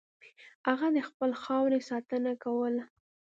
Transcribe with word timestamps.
هغه 0.67 0.87
د 0.95 0.97
خپلې 1.09 1.35
خاورې 1.43 1.79
ساتنه 1.89 2.31
کوله. 2.43 2.83